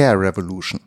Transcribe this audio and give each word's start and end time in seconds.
Care 0.00 0.18
Revolution. 0.18 0.80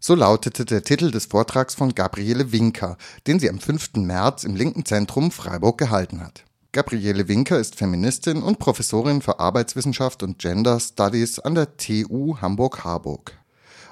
So 0.00 0.16
lautete 0.16 0.64
der 0.64 0.82
Titel 0.82 1.12
des 1.12 1.26
Vortrags 1.26 1.76
von 1.76 1.94
Gabriele 1.94 2.50
Winker, 2.50 2.96
den 3.28 3.38
sie 3.38 3.48
am 3.48 3.60
5. 3.60 3.98
März 3.98 4.42
im 4.42 4.56
Linken 4.56 4.84
Zentrum 4.84 5.30
Freiburg 5.30 5.78
gehalten 5.78 6.20
hat. 6.20 6.42
Gabriele 6.72 7.28
Winker 7.28 7.60
ist 7.60 7.76
Feministin 7.76 8.42
und 8.42 8.58
Professorin 8.58 9.22
für 9.22 9.38
Arbeitswissenschaft 9.38 10.24
und 10.24 10.40
Gender 10.40 10.80
Studies 10.80 11.38
an 11.38 11.54
der 11.54 11.76
TU 11.76 12.36
Hamburg-Harburg. 12.40 13.38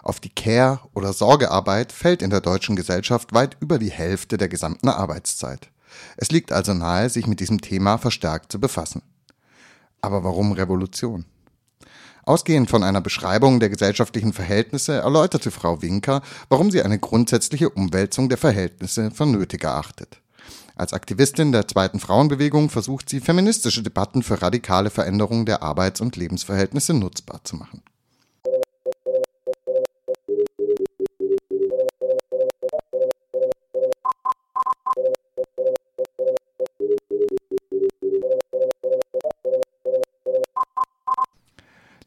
Auf 0.03 0.19
die 0.19 0.35
Care- 0.35 0.81
oder 0.95 1.13
Sorgearbeit 1.13 1.93
fällt 1.93 2.21
in 2.21 2.31
der 2.31 2.41
deutschen 2.41 2.75
Gesellschaft 2.75 3.35
weit 3.35 3.57
über 3.61 3.79
die 3.79 3.93
Hälfte 3.93 4.37
der 4.37 4.49
gesamten 4.49 4.89
Arbeitszeit. 4.89 5.71
Es 6.17 6.33
liegt 6.33 6.51
also 6.51 6.75
nahe, 6.75 7.09
sich 7.09 7.29
mit 7.29 7.39
diesem 7.39 7.61
Thema 7.61 7.99
verstärkt 7.99 8.51
zu 8.51 8.59
befassen. 8.59 9.03
Aber 10.01 10.25
warum 10.25 10.51
Revolution? 10.51 11.25
Ausgehend 12.27 12.69
von 12.69 12.83
einer 12.83 13.01
Beschreibung 13.01 13.61
der 13.61 13.71
gesellschaftlichen 13.71 14.33
Verhältnisse 14.33 14.95
erläuterte 14.95 15.53
Frau 15.53 15.81
Winker, 15.81 16.23
warum 16.49 16.73
sie 16.73 16.83
eine 16.83 16.99
grundsätzliche 16.99 17.71
Umwälzung 17.71 18.29
der 18.29 18.37
Verhältnisse 18.37 19.13
für 19.13 19.27
nötig 19.27 19.63
erachtet. 19.63 20.21
Als 20.75 20.93
Aktivistin 20.93 21.53
der 21.53 21.69
zweiten 21.69 22.01
Frauenbewegung 22.01 22.69
versucht 22.69 23.09
sie, 23.09 23.21
feministische 23.21 23.85
Debatten 23.85 24.25
für 24.25 24.43
radikale 24.43 24.91
Veränderungen 24.91 25.47
der 25.47 25.63
Arbeits- 25.63 26.01
und 26.01 26.17
Lebensverhältnisse 26.17 26.95
nutzbar 26.95 27.45
zu 27.45 27.55
machen. 27.55 27.83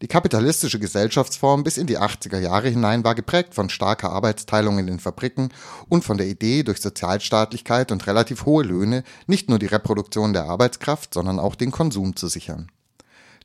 Kapitalistische 0.09 0.79
Gesellschaftsform 0.79 1.63
bis 1.63 1.77
in 1.77 1.87
die 1.87 1.99
80er 1.99 2.39
Jahre 2.39 2.67
hinein 2.67 3.03
war 3.03 3.15
geprägt 3.15 3.53
von 3.53 3.69
starker 3.69 4.11
Arbeitsteilung 4.11 4.79
in 4.79 4.87
den 4.87 4.99
Fabriken 4.99 5.49
und 5.87 6.03
von 6.03 6.17
der 6.17 6.27
Idee, 6.27 6.63
durch 6.63 6.81
Sozialstaatlichkeit 6.81 7.91
und 7.91 8.05
relativ 8.07 8.45
hohe 8.45 8.63
Löhne 8.63 9.03
nicht 9.27 9.49
nur 9.49 9.59
die 9.59 9.67
Reproduktion 9.67 10.33
der 10.33 10.45
Arbeitskraft, 10.45 11.13
sondern 11.13 11.39
auch 11.39 11.55
den 11.55 11.71
Konsum 11.71 12.15
zu 12.15 12.27
sichern. 12.27 12.71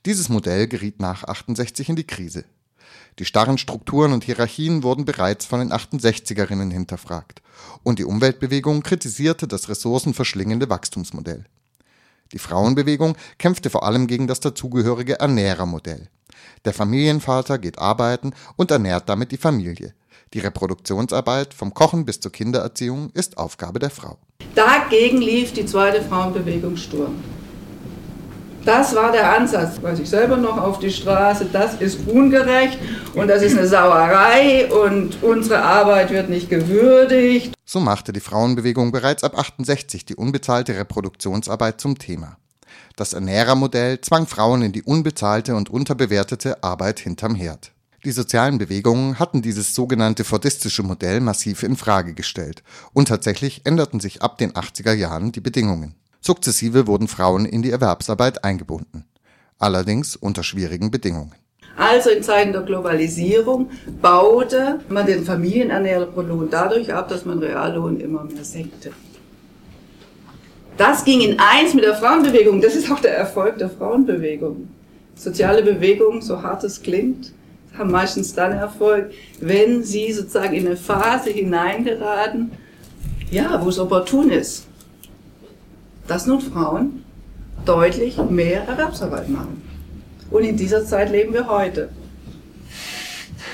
Dieses 0.05 0.27
Modell 0.27 0.67
geriet 0.67 0.99
nach 0.99 1.23
68 1.23 1.89
in 1.89 1.95
die 1.95 2.07
Krise. 2.07 2.43
Die 3.19 3.25
starren 3.25 3.57
Strukturen 3.57 4.11
und 4.11 4.23
Hierarchien 4.23 4.83
wurden 4.83 5.05
bereits 5.05 5.45
von 5.45 5.59
den 5.59 5.71
68erinnen 5.71 6.71
hinterfragt 6.71 7.41
und 7.83 7.99
die 7.99 8.03
Umweltbewegung 8.03 8.83
kritisierte 8.83 9.47
das 9.47 9.69
ressourcenverschlingende 9.69 10.69
Wachstumsmodell. 10.69 11.45
Die 12.31 12.39
Frauenbewegung 12.39 13.15
kämpfte 13.37 13.69
vor 13.69 13.83
allem 13.83 14.07
gegen 14.07 14.27
das 14.27 14.39
dazugehörige 14.39 15.19
Ernährermodell. 15.19 16.09
Der 16.65 16.73
Familienvater 16.73 17.59
geht 17.59 17.79
arbeiten 17.79 18.33
und 18.55 18.71
ernährt 18.71 19.07
damit 19.07 19.31
die 19.31 19.37
Familie. 19.37 19.93
Die 20.33 20.39
Reproduktionsarbeit 20.39 21.53
vom 21.53 21.73
Kochen 21.73 22.05
bis 22.05 22.19
zur 22.19 22.31
Kindererziehung 22.31 23.11
ist 23.13 23.37
Aufgabe 23.37 23.79
der 23.79 23.91
Frau. 23.91 24.17
Dagegen 24.55 25.21
lief 25.21 25.53
die 25.53 25.65
zweite 25.65 26.01
Frauenbewegung 26.01 26.75
Sturm. 26.75 27.15
Das 28.65 28.95
war 28.95 29.11
der 29.11 29.37
Ansatz, 29.37 29.79
weiß 29.79 29.99
ich 29.99 30.09
selber 30.09 30.37
noch 30.37 30.57
auf 30.57 30.79
die 30.79 30.89
Straße, 30.89 31.45
das 31.53 31.75
ist 31.75 32.07
ungerecht 32.07 32.79
und 33.13 33.27
das 33.27 33.43
ist 33.43 33.55
eine 33.55 33.67
Sauerei 33.67 34.67
und 34.73 35.21
unsere 35.21 35.61
Arbeit 35.61 36.09
wird 36.09 36.29
nicht 36.29 36.49
gewürdigt. 36.49 37.53
So 37.63 37.79
machte 37.79 38.11
die 38.11 38.19
Frauenbewegung 38.19 38.91
bereits 38.91 39.23
ab 39.23 39.37
68 39.37 40.05
die 40.05 40.15
unbezahlte 40.15 40.75
Reproduktionsarbeit 40.75 41.79
zum 41.79 41.99
Thema. 41.99 42.37
Das 42.95 43.11
Ernährermodell 43.11 43.99
zwang 43.99 44.25
Frauen 44.25 44.61
in 44.61 44.71
die 44.71 44.83
unbezahlte 44.83 45.55
und 45.55 45.69
unterbewertete 45.69 46.63
Arbeit 46.63 46.99
hinterm 46.99 47.35
Herd. 47.35 47.71
Die 48.05 48.11
sozialen 48.11 48.57
Bewegungen 48.57 49.19
hatten 49.19 49.41
dieses 49.41 49.75
sogenannte 49.75 50.23
fordistische 50.23 50.83
Modell 50.83 51.19
massiv 51.19 51.63
in 51.63 51.75
Frage 51.75 52.13
gestellt 52.13 52.63
und 52.93 53.09
tatsächlich 53.09 53.65
änderten 53.65 53.99
sich 53.99 54.21
ab 54.21 54.37
den 54.37 54.53
80er 54.53 54.93
Jahren 54.93 55.33
die 55.33 55.41
Bedingungen. 55.41 55.95
Sukzessive 56.21 56.87
wurden 56.87 57.07
Frauen 57.07 57.45
in 57.45 57.63
die 57.63 57.71
Erwerbsarbeit 57.71 58.43
eingebunden. 58.43 59.05
Allerdings 59.59 60.15
unter 60.15 60.43
schwierigen 60.43 60.89
Bedingungen. 60.89 61.33
Also 61.77 62.09
in 62.09 62.23
Zeiten 62.23 62.53
der 62.53 62.61
Globalisierung 62.61 63.71
baute 64.01 64.79
man 64.87 65.05
den 65.05 65.25
Familienernährerlohn 65.25 66.49
dadurch 66.49 66.93
ab, 66.93 67.09
dass 67.09 67.25
man 67.25 67.39
Reallohn 67.39 67.99
immer 67.99 68.23
mehr 68.23 68.45
senkte. 68.45 68.91
Das 70.77 71.05
ging 71.05 71.21
in 71.21 71.39
eins 71.39 71.73
mit 71.73 71.85
der 71.85 71.95
Frauenbewegung. 71.95 72.61
Das 72.61 72.75
ist 72.75 72.91
auch 72.91 72.99
der 72.99 73.17
Erfolg 73.17 73.57
der 73.57 73.69
Frauenbewegung. 73.69 74.67
Soziale 75.15 75.61
Bewegungen, 75.61 76.21
so 76.21 76.41
hart 76.41 76.63
es 76.65 76.81
klingt, 76.81 77.31
haben 77.77 77.91
meistens 77.91 78.33
dann 78.33 78.51
Erfolg, 78.51 79.11
wenn 79.39 79.83
sie 79.83 80.11
sozusagen 80.11 80.53
in 80.53 80.65
eine 80.65 80.75
Phase 80.75 81.29
hineingeraten, 81.29 82.51
ja, 83.31 83.63
wo 83.63 83.69
es 83.69 83.79
opportun 83.79 84.29
ist, 84.29 84.67
dass 86.07 86.25
nun 86.25 86.41
Frauen 86.41 87.03
deutlich 87.65 88.17
mehr 88.29 88.67
Erwerbsarbeit 88.67 89.29
machen. 89.29 89.61
Und 90.29 90.43
in 90.43 90.57
dieser 90.57 90.85
Zeit 90.85 91.11
leben 91.11 91.33
wir 91.33 91.47
heute. 91.47 91.89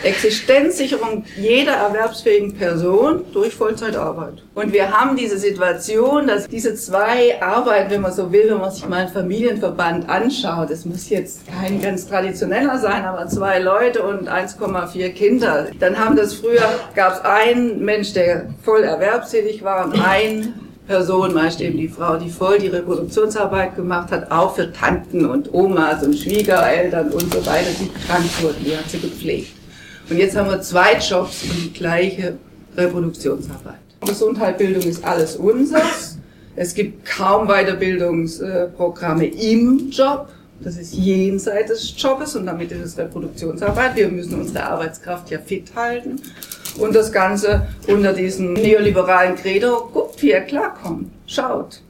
Existenzsicherung 0.04 1.24
jeder 1.38 1.74
erwerbsfähigen 1.74 2.56
Person 2.56 3.24
durch 3.34 3.54
Vollzeitarbeit. 3.54 4.44
Und 4.56 4.74
wir 4.74 4.92
haben 4.92 5.16
diese 5.16 5.38
Situation, 5.38 6.28
dass 6.28 6.48
diese 6.48 6.76
zwei 6.76 7.42
Arbeiten, 7.42 7.92
wenn 7.92 8.02
man 8.02 8.12
so 8.12 8.32
will, 8.32 8.50
wenn 8.50 8.60
man 8.60 8.72
sich 8.72 8.88
mal 8.88 9.02
einen 9.02 9.10
Familienverband 9.10 10.10
anschaut, 10.10 10.72
es 10.72 10.86
muss 10.86 11.10
jetzt 11.10 11.42
kein 11.48 11.82
ganz 11.82 12.08
traditioneller 12.08 12.80
sein, 12.80 13.06
aber 13.06 13.28
zwei 13.28 13.60
Leute 13.60 14.02
und 14.04 14.28
1,4 14.28 15.10
Kinder, 15.10 15.68
dann 15.80 15.98
haben 15.98 16.16
das 16.16 16.34
früher, 16.34 16.68
gab 16.96 17.14
es 17.14 17.22
einen 17.22 17.84
Mensch, 17.86 18.14
der 18.14 18.48
voll 18.64 18.84
erwerbstätig 18.84 19.64
war 19.64 19.86
und 19.86 20.02
ein 20.02 20.54
Person, 20.88 21.34
meist 21.34 21.62
eben 21.62 21.78
die 21.78 21.88
Frau, 21.88 22.18
die 22.18 22.30
voll 22.30 22.58
die 22.58 22.68
Reproduktionsarbeit 22.68 23.76
gemacht 23.76 24.12
hat, 24.12 24.32
auch 24.32 24.56
für 24.56 24.74
Tanten 24.74 25.26
und 25.26 25.54
Omas 25.54 26.04
und 26.04 26.18
Schwiegereltern 26.18 27.12
und 27.12 27.34
so 27.34 27.46
weiter, 27.46 27.70
die 27.80 27.90
krank 28.08 28.26
wurden, 28.42 28.66
die 28.66 28.76
hat 28.76 28.90
sie 28.90 29.00
gepflegt. 29.00 29.61
Und 30.12 30.18
jetzt 30.18 30.36
haben 30.36 30.50
wir 30.50 30.62
zwei 30.62 30.98
Jobs 30.98 31.44
und 31.44 31.64
die 31.64 31.72
gleiche 31.72 32.38
Reproduktionsarbeit. 32.76 33.80
Gesundheit, 34.06 34.58
Bildung 34.58 34.84
ist 34.84 35.02
alles 35.06 35.38
unseres. 35.38 36.18
Es 36.58 36.74
gibt 36.74 37.06
kaum 37.06 37.48
Weiterbildungsprogramme 37.48 39.28
im 39.28 39.90
Job. 39.90 40.28
Das 40.60 40.76
ist 40.76 40.94
jenseits 40.94 41.72
des 41.72 41.94
Jobs 41.96 42.36
und 42.36 42.46
damit 42.46 42.74
ist 42.74 42.82
es 42.82 42.98
Reproduktionsarbeit. 42.98 43.96
Wir 43.96 44.10
müssen 44.10 44.38
unsere 44.38 44.66
Arbeitskraft 44.66 45.32
ja 45.32 45.40
fit 45.40 45.72
halten. 45.78 46.22
Und 46.78 46.94
das 46.94 47.14
Ganze 47.14 47.70
unter 47.88 48.12
diesem 48.12 48.52
neoliberalen 48.52 49.38
Credo, 49.38 49.90
guckt, 49.94 50.22
wie 50.22 50.32
er 50.32 50.42
klarkommt. 50.42 51.10
Schaut. 51.26 51.82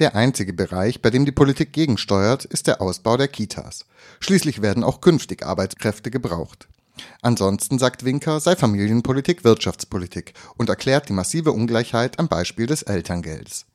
Der 0.00 0.16
einzige 0.16 0.52
Bereich, 0.52 1.00
bei 1.00 1.10
dem 1.10 1.24
die 1.24 1.30
Politik 1.30 1.72
gegensteuert, 1.72 2.44
ist 2.46 2.66
der 2.66 2.82
Ausbau 2.82 3.16
der 3.16 3.28
Kitas. 3.28 3.84
Schließlich 4.18 4.60
werden 4.60 4.82
auch 4.82 5.00
künftig 5.00 5.46
Arbeitskräfte 5.46 6.10
gebraucht. 6.10 6.66
Ansonsten, 7.20 7.78
sagt 7.78 8.04
Winker, 8.04 8.40
sei 8.40 8.56
Familienpolitik 8.56 9.44
Wirtschaftspolitik 9.44 10.34
und 10.56 10.68
erklärt 10.68 11.08
die 11.08 11.12
massive 11.12 11.52
Ungleichheit 11.52 12.18
am 12.18 12.28
Beispiel 12.28 12.66
des 12.66 12.82
Elterngelds. 12.82 13.66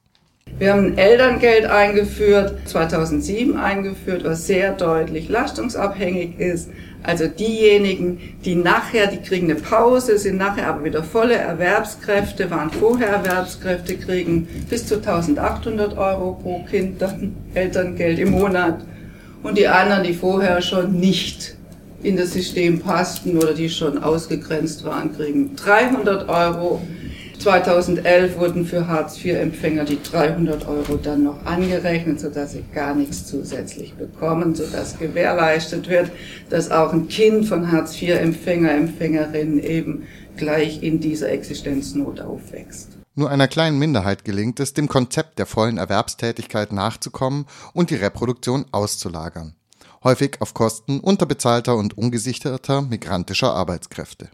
Wir 0.60 0.72
haben 0.72 0.86
ein 0.86 0.98
Elterngeld 0.98 1.66
eingeführt, 1.66 2.56
2007 2.66 3.58
eingeführt, 3.58 4.24
was 4.24 4.48
sehr 4.48 4.74
deutlich 4.74 5.30
lastungsabhängig 5.30 6.40
ist. 6.40 6.70
Also 7.04 7.28
diejenigen, 7.28 8.38
die 8.44 8.56
nachher, 8.56 9.08
die 9.08 9.18
kriegen 9.18 9.52
eine 9.52 9.60
Pause, 9.60 10.18
sind 10.18 10.38
nachher 10.38 10.68
aber 10.68 10.84
wieder 10.84 11.04
volle 11.04 11.36
Erwerbskräfte, 11.36 12.50
waren 12.50 12.72
vorher 12.72 13.10
Erwerbskräfte, 13.10 13.98
kriegen 13.98 14.48
bis 14.70 14.88
zu 14.88 14.96
1800 14.96 15.96
Euro 15.98 16.34
pro 16.42 16.64
Kind 16.64 17.02
dann 17.02 17.36
Elterngeld 17.54 18.18
im 18.18 18.32
Monat. 18.32 18.84
Und 19.44 19.58
die 19.58 19.68
anderen, 19.68 20.04
die 20.04 20.14
vorher 20.14 20.62
schon 20.62 21.00
nicht 21.00 21.57
in 22.04 22.18
das 22.18 22.34
System 22.34 22.80
passten 22.80 23.38
oder 23.38 23.54
die 23.54 23.70
schon 23.70 23.98
ausgegrenzt 23.98 24.84
waren, 24.84 25.16
kriegen 25.16 25.56
300 25.56 26.30
Euro. 26.30 26.82
2011 27.40 28.40
wurden 28.40 28.66
für 28.66 28.88
Hartz-IV-Empfänger 28.88 29.86
die 29.86 30.02
300 30.02 30.68
Euro 30.68 30.98
dann 30.98 31.24
noch 31.24 31.46
angerechnet, 31.46 32.20
sodass 32.20 32.54
sie 32.54 32.64
gar 32.74 32.96
nichts 32.96 33.28
zusätzlich 33.28 33.94
bekommen, 33.94 34.56
sodass 34.56 34.98
gewährleistet 34.98 35.88
wird, 35.88 36.12
dass 36.50 36.72
auch 36.72 36.94
ein 36.94 37.08
Kind 37.08 37.46
von 37.46 37.72
Hartz-IV-Empfänger, 37.72 38.72
Empfängerin 38.72 39.60
eben 39.60 40.04
gleich 40.36 40.82
in 40.82 41.00
dieser 41.00 41.30
Existenznot 41.30 42.22
aufwächst. 42.22 42.90
Nur 43.16 43.30
einer 43.30 43.48
kleinen 43.48 43.80
Minderheit 43.80 44.26
gelingt 44.26 44.60
es, 44.60 44.74
dem 44.74 44.88
Konzept 44.88 45.40
der 45.40 45.46
vollen 45.46 45.78
Erwerbstätigkeit 45.78 46.72
nachzukommen 46.72 47.46
und 47.74 47.90
die 47.90 47.96
Reproduktion 47.96 48.66
auszulagern 48.72 49.54
häufig 50.04 50.42
auf 50.42 50.54
Kosten 50.54 51.00
unterbezahlter 51.00 51.76
und 51.76 51.98
ungesicherter 51.98 52.82
migrantischer 52.82 53.54
Arbeitskräfte. 53.54 54.30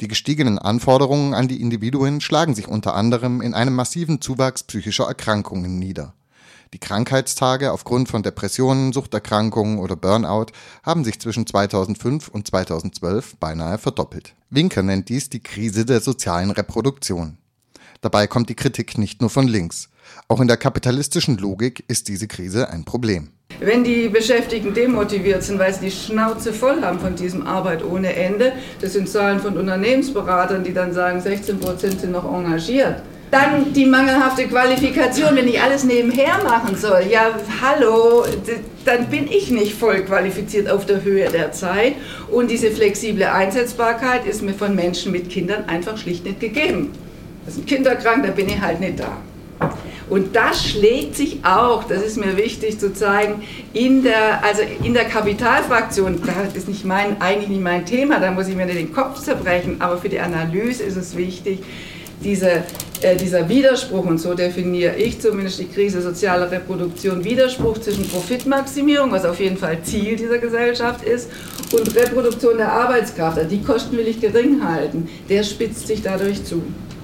Die 0.00 0.08
gestiegenen 0.08 0.58
Anforderungen 0.58 1.34
an 1.34 1.48
die 1.48 1.60
Individuen 1.60 2.20
schlagen 2.20 2.54
sich 2.54 2.68
unter 2.68 2.94
anderem 2.94 3.40
in 3.40 3.52
einem 3.52 3.74
massiven 3.74 4.20
Zuwachs 4.20 4.62
psychischer 4.62 5.04
Erkrankungen 5.04 5.78
nieder. 5.78 6.14
Die 6.72 6.78
Krankheitstage 6.78 7.72
aufgrund 7.72 8.08
von 8.08 8.22
Depressionen, 8.22 8.92
Suchterkrankungen 8.92 9.78
oder 9.78 9.96
Burnout 9.96 10.52
haben 10.82 11.02
sich 11.02 11.18
zwischen 11.18 11.46
2005 11.46 12.28
und 12.28 12.46
2012 12.46 13.36
beinahe 13.38 13.78
verdoppelt. 13.78 14.34
Winker 14.50 14.82
nennt 14.82 15.08
dies 15.08 15.30
die 15.30 15.42
Krise 15.42 15.84
der 15.84 16.00
sozialen 16.00 16.50
Reproduktion. 16.50 17.38
Dabei 18.00 18.26
kommt 18.26 18.50
die 18.50 18.54
Kritik 18.54 18.98
nicht 18.98 19.20
nur 19.20 19.30
von 19.30 19.48
links. 19.48 19.88
Auch 20.28 20.40
in 20.40 20.48
der 20.48 20.56
kapitalistischen 20.58 21.38
Logik 21.38 21.84
ist 21.88 22.08
diese 22.08 22.28
Krise 22.28 22.68
ein 22.68 22.84
Problem. 22.84 23.32
Wenn 23.60 23.82
die 23.82 24.08
Beschäftigten 24.08 24.72
demotiviert 24.72 25.42
sind, 25.42 25.58
weil 25.58 25.74
sie 25.74 25.86
die 25.86 25.90
Schnauze 25.90 26.52
voll 26.52 26.80
haben 26.80 27.00
von 27.00 27.16
diesem 27.16 27.44
Arbeit 27.44 27.84
ohne 27.84 28.14
Ende, 28.14 28.52
das 28.80 28.92
sind 28.92 29.08
Zahlen 29.08 29.40
von 29.40 29.56
Unternehmensberatern, 29.56 30.62
die 30.62 30.72
dann 30.72 30.92
sagen, 30.92 31.20
16 31.20 31.58
Prozent 31.58 32.00
sind 32.00 32.12
noch 32.12 32.24
engagiert 32.24 33.02
dann 33.30 33.74
die 33.74 33.84
mangelhafte 33.84 34.48
Qualifikation, 34.48 35.36
wenn 35.36 35.46
ich 35.48 35.60
alles 35.60 35.84
nebenher 35.84 36.42
machen 36.42 36.74
soll. 36.74 37.02
Ja, 37.10 37.28
hallo, 37.60 38.24
dann 38.86 39.04
bin 39.10 39.30
ich 39.30 39.50
nicht 39.50 39.74
voll 39.74 40.00
qualifiziert 40.00 40.70
auf 40.70 40.86
der 40.86 41.04
Höhe 41.04 41.28
der 41.28 41.52
Zeit. 41.52 41.96
Und 42.30 42.50
diese 42.50 42.70
flexible 42.70 43.24
Einsetzbarkeit 43.24 44.26
ist 44.26 44.40
mir 44.40 44.54
von 44.54 44.74
Menschen 44.74 45.12
mit 45.12 45.28
Kindern 45.28 45.64
einfach 45.66 45.98
schlicht 45.98 46.24
nicht 46.24 46.40
gegeben. 46.40 46.92
Das 47.44 47.56
sind 47.56 47.66
Kinder 47.66 47.96
krank, 47.96 48.24
da 48.24 48.32
bin 48.32 48.48
ich 48.48 48.62
halt 48.62 48.80
nicht 48.80 48.98
da. 48.98 49.18
Und 50.10 50.34
das 50.34 50.66
schlägt 50.66 51.16
sich 51.16 51.40
auch, 51.44 51.84
das 51.84 52.02
ist 52.02 52.16
mir 52.16 52.36
wichtig 52.36 52.78
zu 52.78 52.92
zeigen, 52.92 53.42
in 53.72 54.02
der, 54.02 54.42
also 54.42 54.62
in 54.82 54.94
der 54.94 55.04
Kapitalfraktion, 55.04 56.20
das 56.24 56.56
ist 56.56 56.68
nicht 56.68 56.84
mein, 56.84 57.20
eigentlich 57.20 57.48
nicht 57.48 57.62
mein 57.62 57.84
Thema, 57.84 58.18
da 58.18 58.30
muss 58.30 58.48
ich 58.48 58.56
mir 58.56 58.66
nicht 58.66 58.78
den 58.78 58.92
Kopf 58.92 59.22
zerbrechen, 59.22 59.80
aber 59.80 59.98
für 59.98 60.08
die 60.08 60.20
Analyse 60.20 60.82
ist 60.82 60.96
es 60.96 61.16
wichtig, 61.16 61.60
diese, 62.24 62.64
äh, 63.02 63.16
dieser 63.16 63.48
Widerspruch, 63.48 64.04
und 64.04 64.18
so 64.18 64.34
definiere 64.34 64.96
ich 64.96 65.20
zumindest 65.20 65.60
die 65.60 65.68
Krise 65.68 66.02
sozialer 66.02 66.50
Reproduktion, 66.50 67.22
Widerspruch 67.22 67.78
zwischen 67.78 68.08
Profitmaximierung, 68.08 69.12
was 69.12 69.24
auf 69.24 69.38
jeden 69.38 69.56
Fall 69.56 69.78
Ziel 69.82 70.16
dieser 70.16 70.38
Gesellschaft 70.38 71.04
ist, 71.04 71.30
und 71.72 71.94
Reproduktion 71.94 72.56
der 72.56 72.72
Arbeitskraft, 72.72 73.38
also 73.38 73.50
die 73.50 73.62
Kosten 73.62 73.96
will 73.96 74.08
ich 74.08 74.20
gering 74.20 74.66
halten, 74.66 75.08
der 75.28 75.42
spitzt 75.42 75.86
sich 75.86 76.02
dadurch 76.02 76.44
zu. 76.44 76.62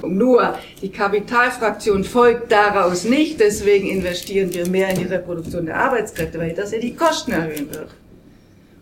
Nur 0.08 0.58
die 0.82 0.90
Kapitalfraktion 0.90 2.04
folgt 2.04 2.52
daraus 2.52 3.04
nicht, 3.04 3.40
deswegen 3.40 3.88
investieren 3.88 4.52
wir 4.52 4.68
mehr 4.68 4.90
in 4.90 5.00
die 5.00 5.04
Reproduktion 5.04 5.66
der 5.66 5.76
Arbeitskräfte, 5.76 6.38
weil 6.38 6.54
das 6.54 6.72
ja 6.72 6.78
die 6.78 6.94
Kosten 6.94 7.32
erhöhen 7.32 7.72
wird. 7.72 7.90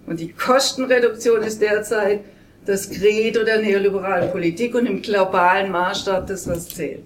Und 0.07 0.21
die 0.21 0.33
Kostenreduktion 0.33 1.43
ist 1.43 1.61
derzeit 1.61 2.21
das 2.67 2.91
Credo 2.91 3.45
der 3.45 3.61
neoliberalen 3.61 4.31
Politik 4.31 4.75
und 4.75 4.87
im 4.87 5.03
globalen 5.03 5.71
Maßstab 5.71 6.27
das, 6.27 6.49
was 6.49 6.69
zählt. 6.69 7.05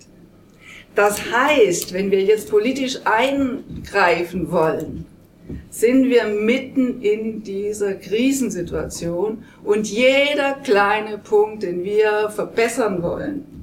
Das 0.95 1.21
heißt, 1.31 1.93
wenn 1.93 2.11
wir 2.11 2.23
jetzt 2.23 2.51
politisch 2.51 2.99
eingreifen 3.05 4.51
wollen, 4.51 5.05
sind 5.71 6.09
wir 6.09 6.25
mitten 6.25 7.03
in 7.03 7.43
dieser 7.43 7.95
Krisensituation 7.95 9.45
und 9.63 9.87
jeder 9.87 10.55
kleine 10.65 11.19
Punkt, 11.19 11.63
den 11.63 11.85
wir 11.85 12.31
verbessern 12.31 13.03
wollen, 13.03 13.56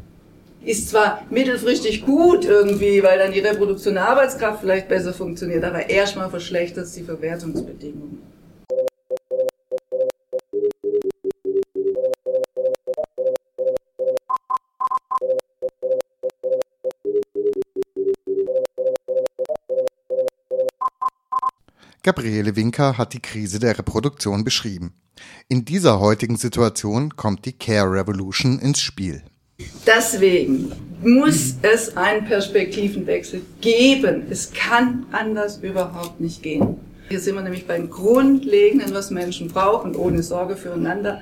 ist 0.65 0.89
zwar 0.89 1.25
mittelfristig 1.30 2.06
gut 2.06 2.45
irgendwie, 2.45 3.04
weil 3.04 3.19
dann 3.19 3.31
die 3.31 3.39
Reproduktion 3.39 3.95
der 3.95 4.07
Arbeitskraft 4.07 4.62
vielleicht 4.62 4.88
besser 4.88 5.13
funktioniert, 5.13 5.63
aber 5.63 5.89
erstmal 5.89 6.30
verschlechtert 6.30 6.86
es 6.86 6.94
die 6.94 7.04
Verwertungsbedingungen. 7.04 8.21
Gabriele 22.06 22.57
Winker 22.57 22.98
hat 22.98 23.13
die 23.13 23.21
Krise 23.21 23.60
der 23.60 23.77
Reproduktion 23.77 24.44
beschrieben. 24.44 24.94
In 25.48 25.63
dieser 25.63 26.01
heutigen 26.01 26.36
Situation 26.36 27.15
kommt 27.15 27.45
die 27.45 27.54
Care 27.54 27.89
Revolution 27.89 28.60
ins 28.60 28.81
Spiel. 28.81 29.24
Deswegen 29.86 30.72
muss 31.02 31.56
es 31.62 31.98
einen 31.98 32.26
Perspektivenwechsel 32.26 33.42
geben. 33.60 34.24
Es 34.30 34.52
kann 34.54 35.06
anders 35.12 35.58
überhaupt 35.58 36.22
nicht 36.22 36.42
gehen. 36.42 36.78
Hier 37.10 37.20
sind 37.20 37.36
wir 37.36 37.42
nämlich 37.42 37.68
beim 37.68 37.90
Grundlegenden, 37.90 38.94
was 38.94 39.12
Menschen 39.12 39.50
brauchen, 39.50 39.96
ohne 39.96 40.24
Sorge 40.24 40.56
füreinander. 40.56 41.22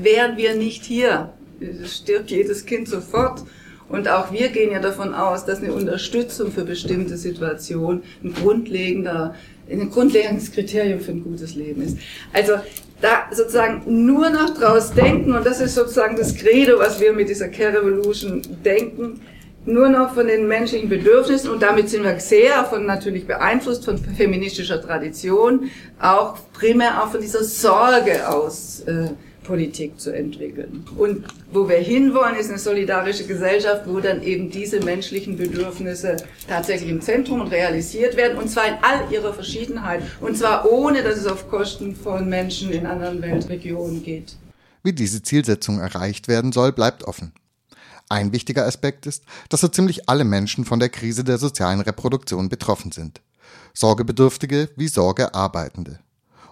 Wären 0.00 0.36
wir 0.38 0.54
nicht 0.54 0.84
hier, 0.84 1.34
es 1.60 1.98
stirbt 1.98 2.30
jedes 2.30 2.64
Kind 2.64 2.88
sofort. 2.88 3.44
Und 3.90 4.08
auch 4.08 4.32
wir 4.32 4.48
gehen 4.48 4.70
ja 4.70 4.78
davon 4.78 5.14
aus, 5.14 5.44
dass 5.44 5.58
eine 5.58 5.72
Unterstützung 5.72 6.52
für 6.52 6.64
bestimmte 6.64 7.16
Situationen 7.16 8.02
ein 8.22 8.32
grundlegender 8.32 9.34
ein 9.70 9.90
grundlegendes 9.90 10.52
Kriterium 10.52 11.00
für 11.00 11.12
ein 11.12 11.22
gutes 11.22 11.54
Leben 11.54 11.82
ist. 11.82 11.98
Also 12.32 12.54
da 13.00 13.28
sozusagen 13.30 14.04
nur 14.04 14.30
noch 14.30 14.50
draus 14.50 14.92
denken, 14.92 15.34
und 15.34 15.46
das 15.46 15.60
ist 15.60 15.74
sozusagen 15.74 16.16
das 16.16 16.34
Credo, 16.34 16.78
was 16.78 17.00
wir 17.00 17.12
mit 17.12 17.28
dieser 17.28 17.48
Care 17.48 17.78
Revolution 17.78 18.42
denken, 18.64 19.20
nur 19.64 19.88
noch 19.88 20.14
von 20.14 20.26
den 20.26 20.48
menschlichen 20.48 20.88
Bedürfnissen 20.88 21.50
und 21.50 21.62
damit 21.62 21.90
sind 21.90 22.02
wir 22.02 22.18
sehr 22.18 22.64
von 22.64 22.86
natürlich 22.86 23.26
beeinflusst 23.26 23.84
von 23.84 23.98
feministischer 23.98 24.80
Tradition, 24.80 25.70
auch 26.00 26.38
primär 26.52 27.02
auch 27.02 27.10
von 27.10 27.20
dieser 27.20 27.44
Sorge 27.44 28.26
aus. 28.28 28.80
Äh, 28.86 29.10
Politik 29.42 30.00
zu 30.00 30.14
entwickeln. 30.14 30.84
Und 30.96 31.24
wo 31.52 31.68
wir 31.68 31.78
hinwollen, 31.78 32.36
ist 32.36 32.50
eine 32.50 32.58
solidarische 32.58 33.26
Gesellschaft, 33.26 33.82
wo 33.86 34.00
dann 34.00 34.22
eben 34.22 34.50
diese 34.50 34.80
menschlichen 34.80 35.36
Bedürfnisse 35.36 36.16
tatsächlich 36.48 36.90
im 36.90 37.00
Zentrum 37.00 37.42
realisiert 37.42 38.16
werden, 38.16 38.38
und 38.38 38.48
zwar 38.48 38.66
in 38.66 38.74
all 38.82 39.10
ihrer 39.12 39.32
Verschiedenheit, 39.32 40.02
und 40.20 40.36
zwar 40.36 40.70
ohne, 40.70 41.02
dass 41.02 41.18
es 41.18 41.26
auf 41.26 41.48
Kosten 41.48 41.94
von 41.94 42.28
Menschen 42.28 42.70
in 42.70 42.86
anderen 42.86 43.22
Weltregionen 43.22 44.02
geht. 44.02 44.36
Wie 44.82 44.92
diese 44.92 45.22
Zielsetzung 45.22 45.78
erreicht 45.78 46.28
werden 46.28 46.52
soll, 46.52 46.72
bleibt 46.72 47.04
offen. 47.04 47.32
Ein 48.08 48.32
wichtiger 48.32 48.66
Aspekt 48.66 49.06
ist, 49.06 49.24
dass 49.48 49.60
so 49.60 49.68
ziemlich 49.68 50.08
alle 50.08 50.24
Menschen 50.24 50.64
von 50.64 50.80
der 50.80 50.88
Krise 50.88 51.22
der 51.22 51.38
sozialen 51.38 51.80
Reproduktion 51.80 52.48
betroffen 52.48 52.90
sind. 52.90 53.20
Sorgebedürftige 53.72 54.68
wie 54.76 54.88
Sorgearbeitende. 54.88 56.00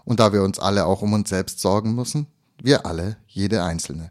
Und 0.05 0.21
da 0.21 0.33
wir 0.33 0.43
uns 0.43 0.59
alle 0.59 0.87
auch 0.87 1.03
um 1.03 1.13
uns 1.13 1.29
selbst 1.29 1.61
sorgen 1.61 1.95
müssen, 1.95 2.29
wir 2.63 2.87
alle, 2.87 3.17
jede 3.27 3.63
Einzelne. 3.63 4.11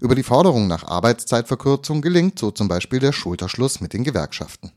Über 0.00 0.14
die 0.14 0.22
Forderung 0.22 0.66
nach 0.66 0.84
Arbeitszeitverkürzung 0.84 2.02
gelingt 2.02 2.38
so 2.38 2.50
zum 2.50 2.68
Beispiel 2.68 2.98
der 2.98 3.12
Schulterschluss 3.12 3.80
mit 3.80 3.92
den 3.92 4.04
Gewerkschaften. 4.04 4.72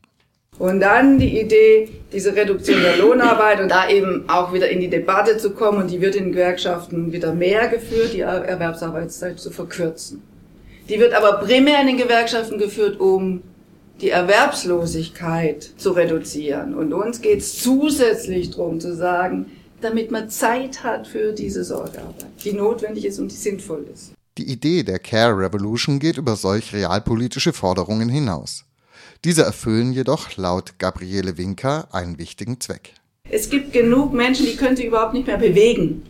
Und 0.58 0.80
dann 0.80 1.18
die 1.18 1.40
Idee, 1.40 1.88
diese 2.12 2.36
Reduktion 2.36 2.82
der 2.82 2.98
Lohnarbeit 2.98 3.60
und 3.60 3.70
da 3.70 3.88
eben 3.88 4.28
auch 4.28 4.52
wieder 4.52 4.68
in 4.68 4.80
die 4.80 4.90
Debatte 4.90 5.38
zu 5.38 5.52
kommen 5.52 5.78
und 5.78 5.90
die 5.90 6.00
wird 6.00 6.14
in 6.14 6.30
Gewerkschaften 6.30 7.10
wieder 7.10 7.32
mehr 7.32 7.68
geführt, 7.68 8.12
die 8.12 8.20
Erwerbsarbeitszeit 8.20 9.40
zu 9.40 9.50
verkürzen. 9.50 10.22
Die 10.88 11.00
wird 11.00 11.14
aber 11.14 11.44
primär 11.44 11.80
in 11.80 11.86
den 11.86 11.96
Gewerkschaften 11.96 12.58
geführt, 12.58 13.00
um 13.00 13.42
die 14.00 14.10
Erwerbslosigkeit 14.10 15.62
zu 15.76 15.92
reduzieren. 15.92 16.74
Und 16.74 16.92
uns 16.92 17.22
geht 17.22 17.38
es 17.38 17.62
zusätzlich 17.62 18.50
darum 18.50 18.78
zu 18.78 18.94
sagen, 18.94 19.46
damit 19.82 20.10
man 20.10 20.30
Zeit 20.30 20.82
hat 20.82 21.06
für 21.06 21.32
diese 21.32 21.64
Sorgearbeit, 21.64 22.26
die 22.44 22.52
notwendig 22.52 23.04
ist 23.04 23.18
und 23.18 23.30
die 23.30 23.36
sinnvoll 23.36 23.86
ist. 23.92 24.12
Die 24.38 24.50
Idee 24.50 24.82
der 24.82 24.98
Care 24.98 25.36
Revolution 25.36 25.98
geht 25.98 26.16
über 26.16 26.36
solch 26.36 26.72
realpolitische 26.72 27.52
Forderungen 27.52 28.08
hinaus. 28.08 28.64
Diese 29.24 29.42
erfüllen 29.42 29.92
jedoch 29.92 30.36
laut 30.36 30.78
Gabriele 30.78 31.36
Winker 31.36 31.88
einen 31.92 32.18
wichtigen 32.18 32.60
Zweck. 32.60 32.94
Es 33.28 33.50
gibt 33.50 33.72
genug 33.72 34.12
Menschen, 34.12 34.46
die 34.46 34.56
können 34.56 34.76
sich 34.76 34.86
überhaupt 34.86 35.14
nicht 35.14 35.26
mehr 35.26 35.38
bewegen. 35.38 36.02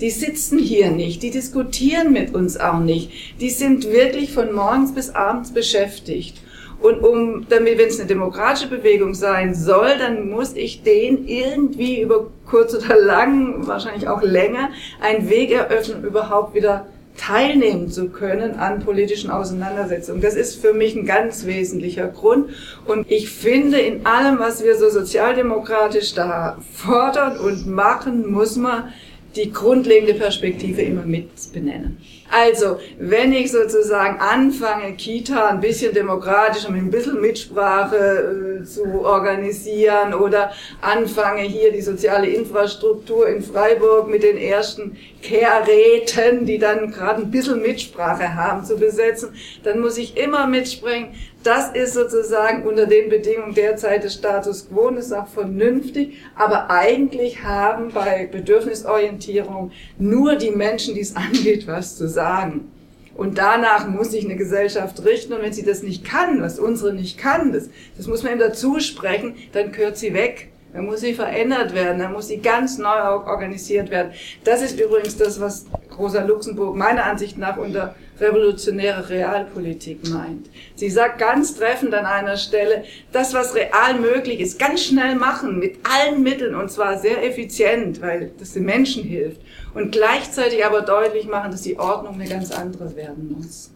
Die 0.00 0.10
sitzen 0.10 0.58
hier 0.58 0.90
nicht, 0.90 1.22
die 1.22 1.30
diskutieren 1.30 2.12
mit 2.12 2.34
uns 2.34 2.56
auch 2.56 2.80
nicht. 2.80 3.10
Die 3.40 3.50
sind 3.50 3.84
wirklich 3.84 4.32
von 4.32 4.52
morgens 4.52 4.94
bis 4.94 5.10
abends 5.10 5.52
beschäftigt. 5.52 6.38
Und 6.80 7.02
um, 7.02 7.46
damit, 7.48 7.78
wenn 7.78 7.88
es 7.88 7.98
eine 7.98 8.06
demokratische 8.06 8.68
Bewegung 8.68 9.14
sein 9.14 9.54
soll, 9.54 9.98
dann 9.98 10.28
muss 10.28 10.54
ich 10.54 10.82
den 10.82 11.26
irgendwie 11.26 12.00
über 12.00 12.26
kurz 12.46 12.74
oder 12.74 12.96
lang, 12.96 13.66
wahrscheinlich 13.66 14.08
auch 14.08 14.22
länger, 14.22 14.70
einen 15.00 15.28
Weg 15.28 15.52
eröffnen, 15.52 16.04
überhaupt 16.04 16.54
wieder 16.54 16.86
teilnehmen 17.16 17.88
zu 17.88 18.10
können 18.10 18.56
an 18.56 18.80
politischen 18.80 19.30
Auseinandersetzungen. 19.30 20.20
Das 20.20 20.34
ist 20.34 20.60
für 20.60 20.74
mich 20.74 20.94
ein 20.94 21.06
ganz 21.06 21.46
wesentlicher 21.46 22.08
Grund. 22.08 22.50
Und 22.84 23.10
ich 23.10 23.30
finde, 23.30 23.78
in 23.78 24.04
allem, 24.06 24.38
was 24.38 24.62
wir 24.62 24.76
so 24.76 24.90
sozialdemokratisch 24.90 26.14
da 26.14 26.58
fordern 26.74 27.38
und 27.38 27.66
machen, 27.66 28.30
muss 28.30 28.56
man 28.56 28.92
die 29.34 29.52
grundlegende 29.52 30.14
Perspektive 30.14 30.82
immer 30.82 31.04
mit 31.04 31.28
benennen. 31.52 31.98
Also, 32.30 32.78
wenn 32.98 33.32
ich 33.32 33.52
sozusagen 33.52 34.18
anfange, 34.20 34.94
Kita 34.94 35.48
ein 35.48 35.60
bisschen 35.60 35.94
demokratisch 35.94 36.66
und 36.68 36.74
ein 36.74 36.90
bisschen 36.90 37.20
Mitsprache 37.20 38.60
äh, 38.60 38.64
zu 38.64 39.04
organisieren 39.04 40.12
oder 40.14 40.50
anfange, 40.80 41.42
hier 41.42 41.72
die 41.72 41.82
soziale 41.82 42.28
Infrastruktur 42.28 43.28
in 43.28 43.42
Freiburg 43.42 44.08
mit 44.08 44.22
den 44.22 44.38
ersten 44.38 44.96
Care-Räten, 45.22 46.46
die 46.46 46.58
dann 46.58 46.90
gerade 46.90 47.22
ein 47.22 47.30
bisschen 47.30 47.62
Mitsprache 47.62 48.34
haben, 48.34 48.64
zu 48.64 48.76
besetzen, 48.76 49.34
dann 49.62 49.80
muss 49.80 49.96
ich 49.98 50.16
immer 50.16 50.46
mitspringen, 50.46 51.14
Das 51.46 51.70
ist 51.70 51.94
sozusagen 51.94 52.64
unter 52.64 52.86
den 52.86 53.08
Bedingungen 53.08 53.54
derzeit 53.54 54.02
des 54.02 54.14
Status 54.14 54.68
quo 54.68 54.88
und 54.88 54.96
ist 54.96 55.12
auch 55.12 55.28
vernünftig. 55.28 56.16
Aber 56.34 56.70
eigentlich 56.70 57.44
haben 57.44 57.92
bei 57.92 58.26
Bedürfnisorientierung 58.26 59.70
nur 59.96 60.34
die 60.34 60.50
Menschen, 60.50 60.96
die 60.96 61.02
es 61.02 61.14
angeht, 61.16 61.68
was 61.68 61.96
zu 61.96 62.08
sagen. 62.08 62.15
Und 63.16 63.38
danach 63.38 63.88
muss 63.88 64.10
sich 64.10 64.24
eine 64.24 64.36
Gesellschaft 64.36 65.04
richten. 65.04 65.32
Und 65.32 65.42
wenn 65.42 65.52
sie 65.52 65.64
das 65.64 65.82
nicht 65.82 66.04
kann, 66.04 66.42
was 66.42 66.58
unsere 66.58 66.92
nicht 66.92 67.18
kann, 67.18 67.52
das, 67.52 67.70
das 67.96 68.06
muss 68.06 68.22
man 68.22 68.32
ihm 68.32 68.38
dazu 68.38 68.78
sprechen, 68.78 69.34
dann 69.52 69.72
gehört 69.72 69.96
sie 69.96 70.12
weg. 70.12 70.48
Dann 70.74 70.84
muss 70.84 71.00
sie 71.00 71.14
verändert 71.14 71.74
werden, 71.74 71.98
dann 72.00 72.12
muss 72.12 72.28
sie 72.28 72.36
ganz 72.36 72.76
neu 72.76 72.88
organisiert 72.90 73.90
werden. 73.90 74.12
Das 74.44 74.60
ist 74.60 74.78
übrigens 74.78 75.16
das, 75.16 75.40
was 75.40 75.64
Rosa 75.96 76.22
Luxemburg 76.22 76.76
meiner 76.76 77.04
Ansicht 77.04 77.38
nach 77.38 77.56
unter 77.56 77.94
revolutionäre 78.20 79.08
Realpolitik 79.08 80.08
meint. 80.08 80.48
Sie 80.74 80.90
sagt 80.90 81.18
ganz 81.18 81.54
treffend 81.56 81.94
an 81.94 82.06
einer 82.06 82.36
Stelle, 82.36 82.84
das, 83.12 83.34
was 83.34 83.54
real 83.54 84.00
möglich 84.00 84.40
ist, 84.40 84.58
ganz 84.58 84.84
schnell 84.84 85.16
machen, 85.16 85.58
mit 85.58 85.78
allen 85.84 86.22
Mitteln 86.22 86.54
und 86.54 86.70
zwar 86.70 86.98
sehr 86.98 87.24
effizient, 87.24 88.00
weil 88.00 88.32
das 88.38 88.52
den 88.52 88.64
Menschen 88.64 89.04
hilft. 89.04 89.40
Und 89.74 89.92
gleichzeitig 89.92 90.64
aber 90.64 90.82
deutlich 90.82 91.26
machen, 91.26 91.50
dass 91.50 91.62
die 91.62 91.78
Ordnung 91.78 92.14
eine 92.14 92.28
ganz 92.28 92.50
andere 92.50 92.96
werden 92.96 93.36
muss. 93.36 93.70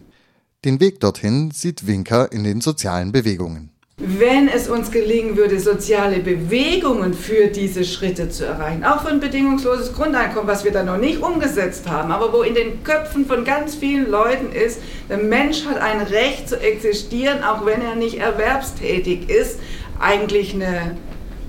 Den 0.65 0.79
Weg 0.79 0.99
dorthin 0.99 1.51
sieht 1.51 1.87
Winker 1.87 2.31
in 2.31 2.43
den 2.43 2.61
sozialen 2.61 3.11
Bewegungen 3.11 3.71
wenn 4.03 4.47
es 4.47 4.67
uns 4.67 4.91
gelingen 4.91 5.37
würde, 5.37 5.59
soziale 5.59 6.19
Bewegungen 6.19 7.13
für 7.13 7.47
diese 7.47 7.83
Schritte 7.83 8.29
zu 8.29 8.45
erreichen, 8.45 8.83
auch 8.83 9.03
für 9.03 9.09
ein 9.09 9.19
bedingungsloses 9.19 9.93
Grundeinkommen, 9.93 10.47
was 10.47 10.63
wir 10.63 10.71
da 10.71 10.83
noch 10.83 10.97
nicht 10.97 11.21
umgesetzt 11.21 11.87
haben, 11.87 12.11
aber 12.11 12.33
wo 12.33 12.41
in 12.41 12.55
den 12.55 12.83
Köpfen 12.83 13.25
von 13.25 13.45
ganz 13.45 13.75
vielen 13.75 14.09
Leuten 14.09 14.51
ist, 14.51 14.79
der 15.09 15.17
Mensch 15.17 15.65
hat 15.65 15.79
ein 15.79 16.01
Recht 16.01 16.49
zu 16.49 16.59
existieren, 16.59 17.43
auch 17.43 17.65
wenn 17.65 17.81
er 17.81 17.95
nicht 17.95 18.17
erwerbstätig 18.17 19.29
ist, 19.29 19.59
eigentlich 19.99 20.55
eine 20.55 20.97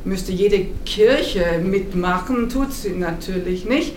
müsste 0.05 0.33
jede 0.33 0.67
Kirche 0.85 1.61
mitmachen, 1.63 2.49
tut 2.49 2.73
sie 2.73 2.91
natürlich 2.91 3.65
nicht. 3.65 3.95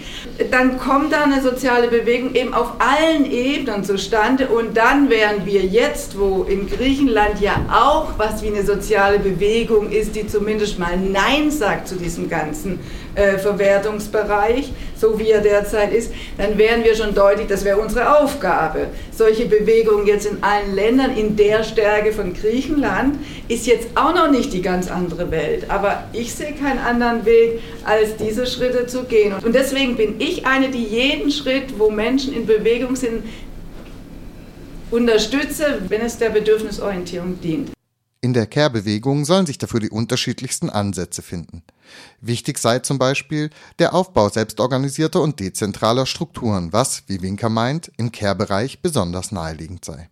Dann 0.51 0.77
kommt 0.77 1.12
da 1.12 1.24
eine 1.24 1.41
soziale 1.41 1.88
Bewegung 1.88 2.35
eben 2.35 2.53
auf 2.53 2.74
allen 2.79 3.29
Ebenen 3.29 3.83
zustande 3.83 4.47
und 4.47 4.75
dann 4.77 5.09
wären 5.09 5.45
wir 5.45 5.62
jetzt, 5.62 6.17
wo 6.17 6.43
in 6.43 6.67
Griechenland 6.67 7.41
ja 7.41 7.65
auch 7.71 8.17
was 8.17 8.41
wie 8.43 8.47
eine 8.47 8.63
soziale 8.63 9.19
Bewegung 9.19 9.91
ist, 9.91 10.15
die 10.15 10.27
zumindest 10.27 10.79
mal 10.79 10.97
Nein 10.97 11.51
sagt 11.51 11.88
zu 11.88 11.95
diesem 11.95 12.29
ganzen 12.29 12.79
äh, 13.15 13.38
Verwertungsbereich, 13.38 14.72
so 14.95 15.17
wie 15.19 15.31
er 15.31 15.41
derzeit 15.41 15.93
ist, 15.93 16.13
dann 16.38 16.57
wären 16.57 16.84
wir 16.84 16.95
schon 16.95 17.13
deutlich, 17.13 17.48
das 17.48 17.65
wäre 17.65 17.79
unsere 17.79 18.19
Aufgabe. 18.19 18.88
Solche 19.12 19.45
Bewegungen 19.45 20.05
jetzt 20.05 20.25
in 20.25 20.43
allen 20.43 20.75
Ländern 20.75 21.15
in 21.15 21.36
der 21.36 21.63
Stärke 21.63 22.12
von 22.12 22.34
Griechenland 22.34 23.15
ist 23.48 23.67
jetzt 23.67 23.89
auch 23.95 24.13
noch 24.13 24.29
nicht 24.29 24.53
die 24.53 24.62
ganz 24.62 24.89
andere 24.89 25.31
Welt. 25.31 25.69
Aber 25.69 26.03
ich 26.13 26.34
sehe 26.34 26.53
keinen 26.53 26.79
anderen 26.79 27.25
Weg, 27.25 27.62
als 27.84 28.15
diese 28.17 28.45
Schritte 28.45 28.88
zu 28.88 29.03
gehen. 29.03 29.34
Und 29.43 29.55
deswegen 29.55 29.95
bin 29.95 30.15
ich 30.19 30.45
eine, 30.45 30.69
die 30.69 30.84
jeden 30.84 31.31
Schritt, 31.31 31.77
wo 31.79 31.89
Menschen 31.89 32.34
in 32.34 32.45
Bewegung 32.45 32.95
sind, 32.95 33.24
unterstütze, 34.91 35.79
wenn 35.88 36.01
es 36.01 36.17
der 36.17 36.29
Bedürfnisorientierung 36.29 37.39
dient. 37.41 37.72
In 38.25 38.34
der 38.34 38.48
Care-Bewegung 38.48 39.24
sollen 39.24 39.46
sich 39.46 39.60
dafür 39.60 39.79
die 39.79 39.91
unterschiedlichsten 39.91 40.72
Ansätze 40.72 41.22
finden. 41.22 41.62
Wichtig 42.22 42.58
sei 42.58 42.79
zum 42.79 42.98
Beispiel 42.98 43.51
der 43.77 43.94
Aufbau 43.94 44.29
selbstorganisierter 44.29 45.22
und 45.22 45.39
dezentraler 45.39 46.08
Strukturen, 46.08 46.74
was, 46.74 47.03
wie 47.05 47.22
Winker 47.22 47.50
meint, 47.50 47.91
im 47.98 48.12
Care-Bereich 48.12 48.82
besonders 48.82 49.32
naheliegend 49.32 49.86
sei. 49.86 50.10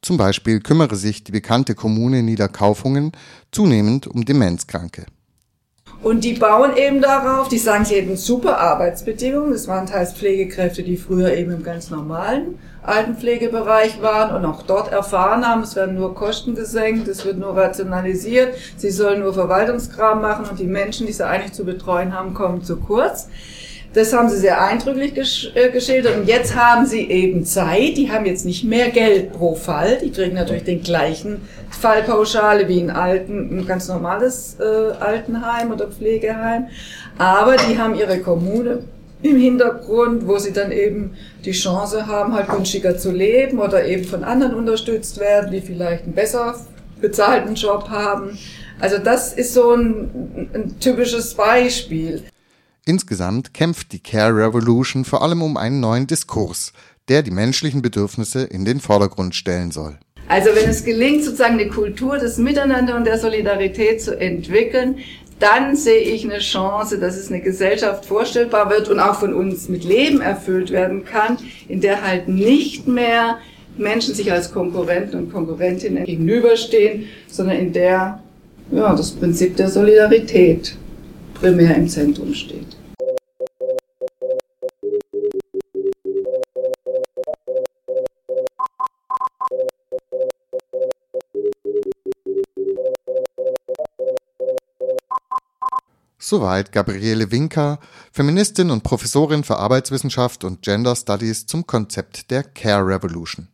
Zum 0.00 0.16
Beispiel 0.16 0.60
kümmere 0.60 0.94
sich 0.94 1.24
die 1.24 1.32
bekannte 1.32 1.74
Kommune 1.74 2.22
Niederkaufungen 2.22 3.10
zunehmend 3.50 4.06
um 4.06 4.24
Demenzkranke. 4.24 5.04
Und 6.04 6.22
die 6.22 6.34
bauen 6.34 6.76
eben 6.76 7.00
darauf, 7.00 7.48
die 7.48 7.56
sagen, 7.56 7.86
sie 7.86 7.94
hätten 7.94 8.18
super 8.18 8.58
Arbeitsbedingungen. 8.58 9.52
Das 9.52 9.68
waren 9.68 9.86
teils 9.86 10.12
Pflegekräfte, 10.12 10.82
die 10.82 10.98
früher 10.98 11.32
eben 11.32 11.50
im 11.50 11.62
ganz 11.62 11.88
normalen 11.88 12.58
Altenpflegebereich 12.82 14.02
waren 14.02 14.36
und 14.36 14.44
auch 14.44 14.62
dort 14.62 14.92
erfahren 14.92 15.48
haben, 15.48 15.62
es 15.62 15.74
werden 15.74 15.94
nur 15.94 16.14
Kosten 16.14 16.54
gesenkt, 16.54 17.08
es 17.08 17.24
wird 17.24 17.38
nur 17.38 17.56
rationalisiert, 17.56 18.54
sie 18.76 18.90
sollen 18.90 19.20
nur 19.20 19.32
Verwaltungskram 19.32 20.20
machen 20.20 20.44
und 20.50 20.58
die 20.58 20.66
Menschen, 20.66 21.06
die 21.06 21.14
sie 21.14 21.26
eigentlich 21.26 21.54
zu 21.54 21.64
betreuen 21.64 22.14
haben, 22.14 22.34
kommen 22.34 22.62
zu 22.62 22.76
kurz. 22.76 23.28
Das 23.94 24.12
haben 24.12 24.28
sie 24.28 24.38
sehr 24.38 24.60
eindrücklich 24.60 25.52
äh, 25.54 25.70
geschildert. 25.70 26.16
Und 26.16 26.28
jetzt 26.28 26.56
haben 26.56 26.84
sie 26.84 27.08
eben 27.08 27.44
Zeit. 27.44 27.96
Die 27.96 28.10
haben 28.10 28.26
jetzt 28.26 28.44
nicht 28.44 28.64
mehr 28.64 28.90
Geld 28.90 29.32
pro 29.32 29.54
Fall. 29.54 29.98
Die 30.02 30.10
kriegen 30.10 30.34
natürlich 30.34 30.64
den 30.64 30.82
gleichen 30.82 31.42
Fallpauschale 31.70 32.68
wie 32.68 32.80
ein, 32.80 32.90
alten, 32.90 33.60
ein 33.60 33.66
ganz 33.66 33.86
normales 33.88 34.56
äh, 34.58 34.64
Altenheim 34.98 35.70
oder 35.70 35.86
Pflegeheim. 35.86 36.66
Aber 37.18 37.56
die 37.56 37.78
haben 37.78 37.94
ihre 37.94 38.18
Kommune 38.18 38.82
im 39.22 39.36
Hintergrund, 39.36 40.26
wo 40.26 40.38
sie 40.38 40.52
dann 40.52 40.72
eben 40.72 41.16
die 41.44 41.52
Chance 41.52 42.08
haben, 42.08 42.34
halt 42.34 42.48
günstiger 42.48 42.98
zu 42.98 43.12
leben 43.12 43.60
oder 43.60 43.84
eben 43.86 44.04
von 44.04 44.24
anderen 44.24 44.54
unterstützt 44.54 45.20
werden, 45.20 45.52
die 45.52 45.60
vielleicht 45.60 46.02
einen 46.02 46.14
besser 46.14 46.56
bezahlten 47.00 47.54
Job 47.54 47.88
haben. 47.88 48.36
Also 48.80 48.98
das 48.98 49.32
ist 49.32 49.54
so 49.54 49.72
ein, 49.72 50.50
ein 50.52 50.80
typisches 50.80 51.34
Beispiel. 51.34 52.24
Insgesamt 52.86 53.54
kämpft 53.54 53.92
die 53.92 53.98
Care 54.00 54.36
Revolution 54.36 55.06
vor 55.06 55.22
allem 55.22 55.40
um 55.40 55.56
einen 55.56 55.80
neuen 55.80 56.06
Diskurs, 56.06 56.74
der 57.08 57.22
die 57.22 57.30
menschlichen 57.30 57.80
Bedürfnisse 57.80 58.42
in 58.42 58.66
den 58.66 58.78
Vordergrund 58.78 59.34
stellen 59.34 59.70
soll. 59.70 59.98
Also 60.28 60.50
wenn 60.54 60.68
es 60.68 60.84
gelingt, 60.84 61.24
sozusagen 61.24 61.54
eine 61.54 61.68
Kultur 61.68 62.18
des 62.18 62.36
Miteinander 62.36 62.96
und 62.96 63.06
der 63.06 63.18
Solidarität 63.18 64.02
zu 64.02 64.18
entwickeln, 64.18 64.98
dann 65.38 65.76
sehe 65.76 66.00
ich 66.00 66.24
eine 66.24 66.40
Chance, 66.40 66.98
dass 66.98 67.16
es 67.16 67.30
eine 67.30 67.40
Gesellschaft 67.40 68.04
vorstellbar 68.04 68.68
wird 68.68 68.88
und 68.90 69.00
auch 69.00 69.18
von 69.18 69.32
uns 69.32 69.68
mit 69.68 69.84
Leben 69.84 70.20
erfüllt 70.20 70.70
werden 70.70 71.06
kann, 71.06 71.38
in 71.68 71.80
der 71.80 72.02
halt 72.02 72.28
nicht 72.28 72.86
mehr 72.86 73.38
Menschen 73.78 74.14
sich 74.14 74.30
als 74.30 74.52
Konkurrenten 74.52 75.18
und 75.18 75.32
Konkurrentinnen 75.32 76.04
gegenüberstehen, 76.04 77.06
sondern 77.28 77.56
in 77.56 77.72
der 77.72 78.22
ja, 78.70 78.94
das 78.94 79.12
Prinzip 79.12 79.56
der 79.56 79.68
Solidarität 79.68 80.76
primär 81.34 81.76
im 81.76 81.88
Zentrum 81.88 82.32
steht. 82.34 82.76
Soweit 96.26 96.72
Gabriele 96.72 97.30
Winker, 97.30 97.78
Feministin 98.10 98.70
und 98.70 98.82
Professorin 98.82 99.44
für 99.44 99.58
Arbeitswissenschaft 99.58 100.42
und 100.44 100.62
Gender 100.62 100.96
Studies 100.96 101.44
zum 101.44 101.66
Konzept 101.66 102.30
der 102.30 102.42
Care 102.42 102.86
Revolution. 102.86 103.48